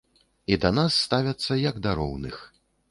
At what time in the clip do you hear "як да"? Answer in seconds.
1.69-1.97